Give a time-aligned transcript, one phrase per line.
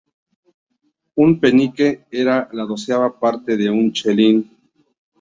[1.25, 1.91] Un penique
[2.23, 4.47] era la doceava parte de un chelín.